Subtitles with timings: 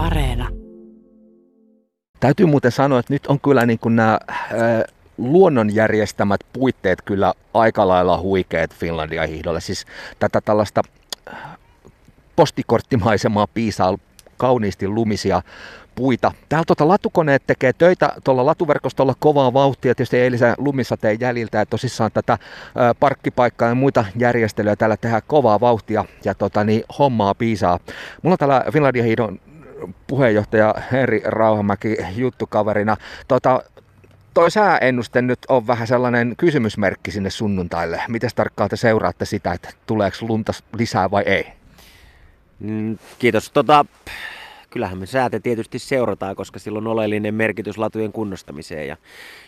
[0.00, 0.48] Areena.
[2.20, 4.84] Täytyy muuten sanoa, että nyt on kyllä niin kuin nämä ää,
[5.18, 9.60] luonnon järjestämät puitteet kyllä aika lailla huikeat Finlandia hiihdolle.
[9.60, 9.86] Siis
[10.18, 10.82] tätä tällaista
[12.36, 13.98] postikorttimaisemaa piisaa
[14.36, 15.42] kauniisti lumisia
[15.94, 16.32] puita.
[16.48, 22.10] Täällä tuota latukoneet tekee töitä tuolla latuverkostolla kovaa vauhtia, tietysti eilisen lumisateen jäljiltä, ja tosissaan
[22.14, 22.38] tätä
[23.00, 27.78] parkkipaikkaa ja muita järjestelyjä täällä tehdään kovaa vauhtia, ja tota, niin, hommaa piisaa.
[28.22, 29.38] Mulla on täällä Finlandia hiidon
[30.06, 32.96] puheenjohtaja Henri Rauhamäki juttukaverina.
[33.28, 33.62] Tota,
[34.34, 38.02] toi sääennuste nyt on vähän sellainen kysymysmerkki sinne sunnuntaille.
[38.08, 41.46] Miten tarkkaan te seuraatte sitä, että tuleeko lunta lisää vai ei?
[42.60, 43.50] Mm, kiitos.
[43.50, 43.84] Tota,
[44.70, 48.88] kyllähän me säätä tietysti seurataan, koska sillä on oleellinen merkitys latujen kunnostamiseen.
[48.88, 48.96] Ja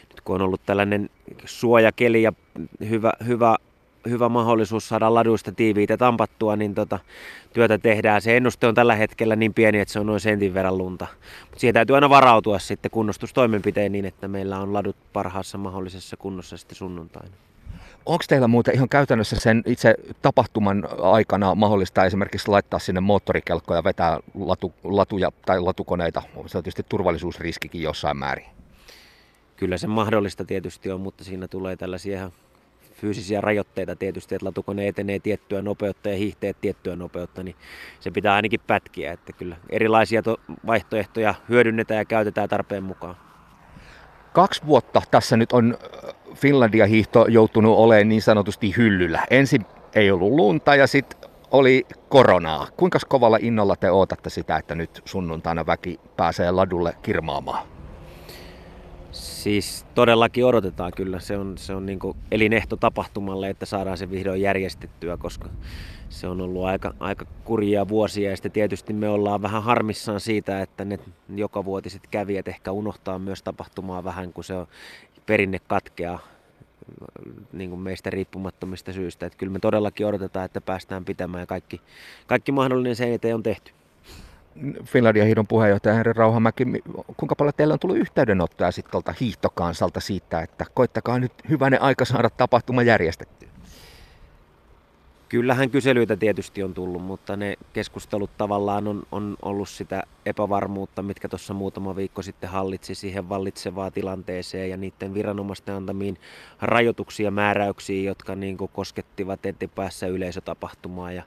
[0.09, 1.11] nyt kun on ollut tällainen
[1.45, 2.33] suojakeli ja
[2.89, 3.57] hyvä, hyvä,
[4.09, 6.99] hyvä mahdollisuus saada laduista tiiviitä tampattua, niin tota,
[7.53, 8.23] työtä tehdään.
[8.23, 11.07] Se ennuste on tällä hetkellä niin pieni, että se on noin sentin verran lunta.
[11.41, 16.57] Mutta siihen täytyy aina varautua sitten kunnostustoimenpiteen niin, että meillä on ladut parhaassa mahdollisessa kunnossa
[16.57, 17.35] sitten sunnuntaina.
[18.07, 23.85] Onko teillä muuten ihan käytännössä sen itse tapahtuman aikana mahdollista esimerkiksi laittaa sinne moottorikelkkoja ja
[23.85, 26.23] vetää latu, latuja tai latukoneita?
[26.47, 28.47] Se on tietysti turvallisuusriskikin jossain määrin.
[29.57, 32.33] Kyllä se mahdollista tietysti on, mutta siinä tulee tällaisia ihan
[33.03, 37.57] fyysisiä rajoitteita tietysti, että latukone etenee tiettyä nopeutta ja hiihteet tiettyä nopeutta, niin
[38.01, 39.13] se pitää ainakin pätkiä.
[39.13, 40.23] Että kyllä erilaisia
[40.67, 43.17] vaihtoehtoja hyödynnetään ja käytetään tarpeen mukaan.
[44.33, 45.79] Kaksi vuotta tässä nyt on
[46.35, 49.27] Finlandia hiihto joutunut olemaan niin sanotusti hyllyllä.
[49.31, 52.67] Ensin ei ollut lunta ja sitten oli koronaa.
[52.77, 57.72] Kuinka kovalla innolla te odotatte sitä, että nyt sunnuntaina väki pääsee ladulle kirmaamaan?
[59.43, 61.21] Siis todellakin odotetaan kyllä.
[61.21, 61.99] Se on, se on niin
[62.31, 65.49] elinehto tapahtumalle, että saadaan se vihdoin järjestettyä, koska
[66.09, 70.63] se on ollut aika, aika kurjia vuosia ja sitten tietysti me ollaan vähän harmissaan siitä,
[70.63, 70.99] että ne
[71.35, 74.67] jokavuotiset kävijät ehkä unohtaa myös tapahtumaa vähän, kun se on
[75.27, 76.19] perinne katkeaa
[77.53, 79.27] niin kuin meistä riippumattomista syistä.
[79.27, 81.81] Että kyllä me todellakin odotetaan, että päästään pitämään ja kaikki,
[82.27, 83.73] kaikki mahdollinen sen eteen on tehty.
[84.85, 86.65] Finlandia hiidon puheenjohtaja Henri Rauhamäki,
[87.17, 92.05] kuinka paljon teillä on tullut yhteydenottoja sitten tuolta hiihtokansalta siitä, että koittakaa nyt hyvänen aika
[92.05, 93.49] saada tapahtuma järjestettyä?
[95.29, 101.29] Kyllähän kyselyitä tietysti on tullut, mutta ne keskustelut tavallaan on, on ollut sitä epävarmuutta, mitkä
[101.29, 106.19] tuossa muutama viikko sitten hallitsi siihen vallitsevaa tilanteeseen ja niiden viranomaisten antamiin
[106.61, 111.13] rajoituksia ja määräyksiin, jotka niin koskettivat etipäässä yleisötapahtumaa.
[111.13, 111.23] Ja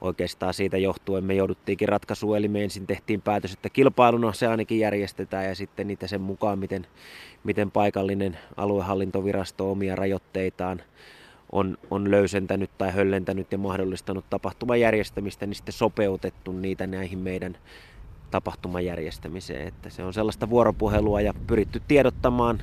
[0.00, 4.78] oikeastaan siitä johtuen me jouduttiinkin ratkaisuun, eli me ensin tehtiin päätös, että kilpailuna se ainakin
[4.78, 6.86] järjestetään ja sitten niitä sen mukaan, miten,
[7.44, 10.82] miten paikallinen aluehallintovirasto omia rajoitteitaan
[11.52, 17.56] on, on löysentänyt tai höllentänyt ja mahdollistanut tapahtuman järjestämistä, niin sitten sopeutettu niitä näihin meidän
[18.30, 19.68] tapahtuman järjestämiseen.
[19.68, 22.62] Että se on sellaista vuoropuhelua ja pyritty tiedottamaan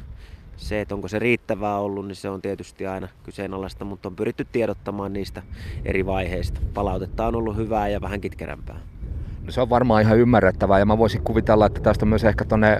[0.58, 4.48] se, että onko se riittävää ollut, niin se on tietysti aina kyseenalaista, mutta on pyritty
[4.52, 5.42] tiedottamaan niistä
[5.86, 6.62] eri vaiheista.
[6.74, 8.80] Palautetta on ollut hyvää ja vähän kitkerämpää.
[9.46, 12.80] No se on varmaan ihan ymmärrettävää ja mä voisin kuvitella, että tästä myös ehkä tuonne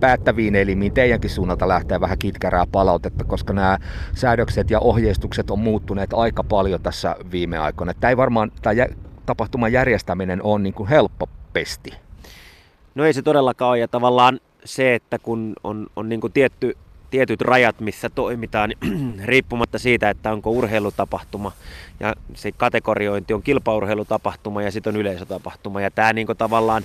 [0.00, 3.78] päättäviin elimiin teidänkin suunnalta lähtee vähän kitkärää palautetta, koska nämä
[4.14, 7.94] säädökset ja ohjeistukset on muuttuneet aika paljon tässä viime aikoina.
[7.94, 8.86] Tämä ei varmaan, tämä
[9.26, 11.90] tapahtuman järjestäminen on niin kuin helppo pesti.
[12.94, 16.76] No ei se todellakaan ole ja tavallaan se, että kun on, on niin kuin tietty,
[17.12, 18.72] tietyt rajat, missä toimitaan,
[19.24, 21.52] riippumatta siitä, että onko urheilutapahtuma
[22.00, 25.80] ja se kategoriointi on kilpaurheilutapahtuma ja sitten on yleisötapahtuma.
[25.80, 26.82] Ja tämä niin tavallaan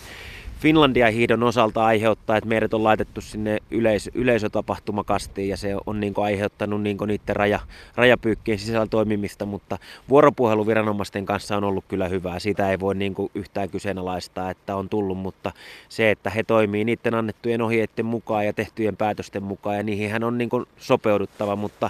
[0.59, 6.13] Finlandia hiidon osalta aiheuttaa, että meidät on laitettu sinne yleis- yleisötapahtumakastiin ja se on niin
[6.17, 7.59] aiheuttanut niin niiden raja,
[7.95, 9.77] rajapyykkien sisällä toimimista, mutta
[10.09, 12.39] vuoropuhelu viranomaisten kanssa on ollut kyllä hyvää.
[12.39, 15.51] Sitä ei voi niin yhtään kyseenalaistaa, että on tullut, mutta
[15.89, 20.37] se, että he toimii niiden annettujen ohjeiden mukaan ja tehtyjen päätösten mukaan ja niihin on
[20.37, 21.89] niin sopeuduttava, mutta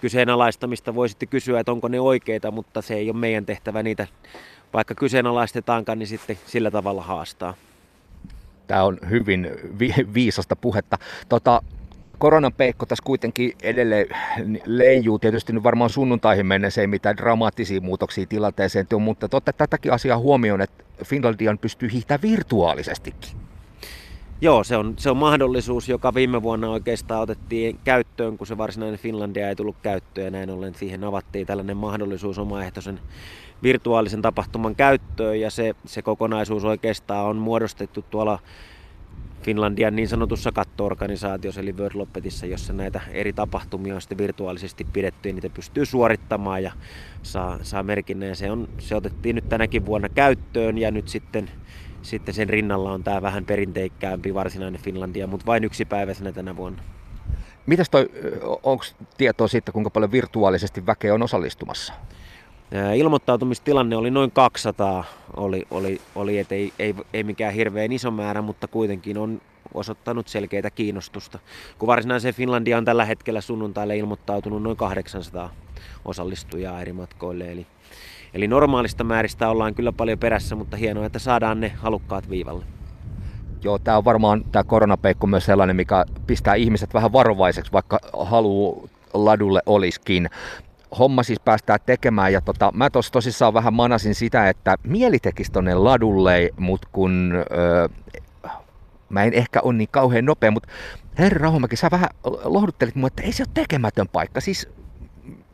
[0.00, 4.06] kyseenalaistamista voi sitten kysyä, että onko ne oikeita, mutta se ei ole meidän tehtävä niitä
[4.72, 7.54] vaikka kyseenalaistetaankaan, niin sitten sillä tavalla haastaa.
[8.68, 10.98] Tämä on hyvin vi- viisasta puhetta.
[11.28, 11.62] Tota,
[12.18, 14.06] koronan peikko tässä kuitenkin edelleen
[14.66, 15.18] leijuu.
[15.18, 20.18] Tietysti nyt varmaan sunnuntaihin mennessä ei mitään dramaattisia muutoksia tilanteeseen tule, mutta totta tätäkin asiaa
[20.18, 23.47] huomioon, että Finlandian pystyy hiihtämään virtuaalisestikin.
[24.40, 28.98] Joo, se on, se on mahdollisuus, joka viime vuonna oikeastaan otettiin käyttöön, kun se varsinainen
[28.98, 33.00] Finlandia ei tullut käyttöön ja näin ollen siihen avattiin tällainen mahdollisuus omaehtoisen
[33.62, 38.38] virtuaalisen tapahtuman käyttöön ja se, se kokonaisuus oikeastaan on muodostettu tuolla
[39.42, 45.28] Finlandian niin sanotussa kattoorganisaatiossa eli World Loppetissa, jossa näitä eri tapahtumia on sitten virtuaalisesti pidetty
[45.28, 46.72] ja niitä pystyy suorittamaan ja
[47.22, 48.36] saa, saa merkinnän.
[48.36, 51.50] Se, on, se otettiin nyt tänäkin vuonna käyttöön ja nyt sitten,
[52.08, 56.82] sitten sen rinnalla on tämä vähän perinteikkäämpi varsinainen Finlandia, mutta vain yksi päiväisenä tänä vuonna.
[57.66, 58.10] Mitäs toi,
[58.62, 58.84] onko
[59.16, 61.92] tietoa siitä, kuinka paljon virtuaalisesti väkeä on osallistumassa?
[62.96, 65.04] Ilmoittautumistilanne oli noin 200,
[65.36, 69.40] oli, oli, oli et ei, ei, ei mikään hirveän iso määrä, mutta kuitenkin on
[69.74, 71.38] osoittanut selkeitä kiinnostusta.
[71.78, 75.54] Kun varsinaiseen Finlandia on tällä hetkellä sunnuntaille ilmoittautunut noin 800
[76.04, 77.52] osallistujaa eri matkoille.
[77.52, 77.66] Eli,
[78.34, 82.64] eli normaalista määristä ollaan kyllä paljon perässä, mutta hienoa, että saadaan ne halukkaat viivalle.
[83.64, 88.88] Joo, tämä on varmaan tämä koronapeikko myös sellainen, mikä pistää ihmiset vähän varovaiseksi, vaikka halu
[89.14, 90.30] ladulle olisikin
[90.98, 92.32] homma siis päästään tekemään.
[92.32, 97.32] Ja tota, mä tos tosissaan vähän manasin sitä, että mieli tekisi tonne ladulle, mutta kun
[97.50, 97.88] öö,
[99.08, 100.68] mä en ehkä ole niin kauhean nopea, mutta
[101.18, 102.08] herra Rahomäki, sä vähän
[102.44, 104.40] lohduttelit mua, että ei se ole tekemätön paikka.
[104.40, 104.68] Siis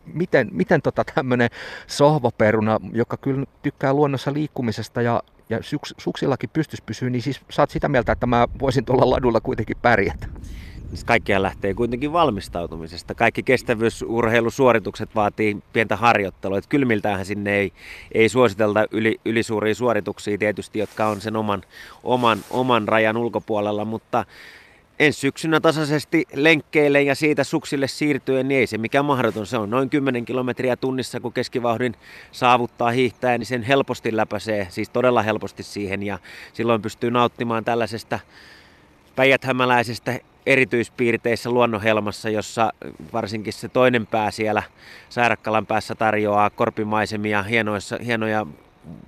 [0.07, 1.51] miten, miten tota tämmöinen
[1.87, 7.71] sohvaperuna, joka kyllä tykkää luonnossa liikkumisesta ja, ja suks, suksillakin pystys pysyä, niin siis oot
[7.71, 10.27] sitä mieltä, että mä voisin tuolla ladulla kuitenkin pärjätä
[10.95, 13.15] niin kaikkia lähtee kuitenkin valmistautumisesta.
[13.15, 16.59] Kaikki kestävyysurheilusuoritukset vaatii pientä harjoittelua.
[16.59, 17.73] Että kylmiltäänhän sinne ei,
[18.13, 21.63] ei suositelta yli, ylisuuria suorituksia tietysti, jotka on sen oman,
[22.03, 24.25] oman, oman rajan ulkopuolella, mutta
[24.99, 29.47] ensi syksynä tasaisesti lenkkeille ja siitä suksille siirtyen, niin ei se mikään mahdoton.
[29.47, 31.95] Se on noin 10 kilometriä tunnissa, kun keskivauhdin
[32.33, 36.19] saavuttaa hiihtäen, niin sen helposti läpäisee, siis todella helposti siihen ja
[36.53, 38.21] silloin pystyy nauttimaan tällaisesta
[39.17, 42.73] päijäthämäläisestä erityispiirteissä luonnonhelmassa, jossa
[43.13, 44.63] varsinkin se toinen pää siellä
[45.09, 48.47] Sairakkalan päässä tarjoaa korpimaisemia, hienoissa, hienoja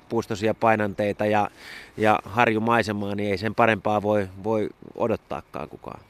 [0.08, 1.50] puustoisia painanteita ja,
[1.96, 6.00] ja harjumaisemaa, niin ei sen parempaa voi, voi odottaakaan kukaan.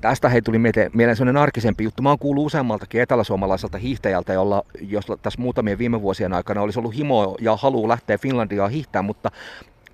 [0.00, 2.02] Tästä hei tuli mieleen sellainen arkisempi juttu.
[2.02, 6.96] Mä oon kuullut useammaltakin eteläsuomalaiselta hiihtäjältä, jolla, jos tässä muutamien viime vuosien aikana olisi ollut
[6.96, 9.30] himo ja halu lähteä Finlandiaan hiihtää, mutta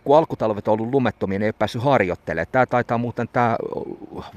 [0.04, 2.46] kun alkutalvet on ollut lumettomia, niin ei päässyt harjoittelemaan.
[2.52, 3.56] Tämä taitaa muuten tämä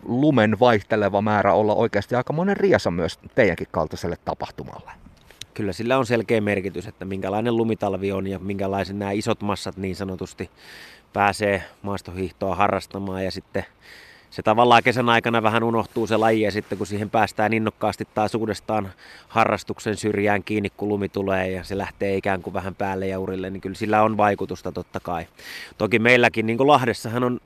[0.03, 4.91] lumen vaihteleva määrä olla oikeasti aika monen riasa myös teidänkin kaltaiselle tapahtumalle.
[5.55, 9.95] Kyllä sillä on selkeä merkitys, että minkälainen lumitalvi on ja minkälaisen nämä isot massat niin
[9.95, 10.49] sanotusti
[11.13, 13.65] pääsee maastohiihtoa harrastamaan ja sitten
[14.29, 18.35] se tavallaan kesän aikana vähän unohtuu se laji ja sitten kun siihen päästään innokkaasti taas
[18.35, 18.91] uudestaan
[19.27, 23.49] harrastuksen syrjään kiinni, kun lumi tulee ja se lähtee ikään kuin vähän päälle ja urille,
[23.49, 25.27] niin kyllä sillä on vaikutusta totta kai.
[25.77, 27.39] Toki meilläkin, niin kuin Lahdessahan on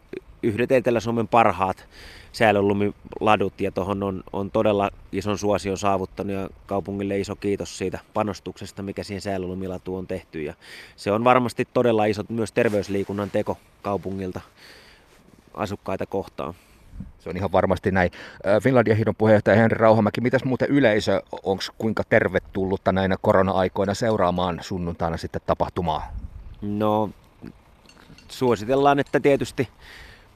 [0.44, 1.88] yhdet Etelä-Suomen parhaat
[2.32, 8.84] säilölumiladut ja tuohon on, on todella ison suosion saavuttanut ja kaupungille iso kiitos siitä panostuksesta,
[8.84, 10.54] mikä siihen säilölumilatuun on tehty ja
[10.96, 14.42] se on varmasti todella iso myös terveysliikunnan teko kaupungilta
[15.54, 16.54] asukkaita kohtaan.
[17.20, 18.12] Se on ihan varmasti näin.
[18.64, 25.18] Finlandia hiidon puheenjohtaja Henri Rauhamäki, mitäs muuten yleisö, onko kuinka tervetullutta näinä korona-aikoina seuraamaan sunnuntaina
[25.18, 26.08] sitten tapahtumaa?
[26.62, 27.10] No,
[28.28, 29.68] suositellaan, että tietysti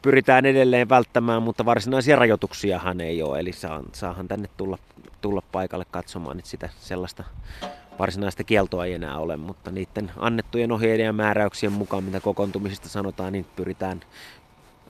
[0.04, 3.52] pyritään edelleen välttämään, mutta varsinaisia rajoituksiahan ei ole, eli
[3.94, 4.78] saahan tänne tulla,
[5.22, 7.24] tulla paikalle katsomaan, että sitä sellaista
[8.00, 13.34] varsinaista kieltoa ei enää ole, mutta niiden annettujen ohjeiden ja määräyksien mukaan, mitä kokoontumisista sanotaan,
[13.34, 14.02] niin pyritään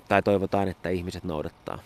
[0.07, 1.80] tai toivotaan, että ihmiset noudattaa.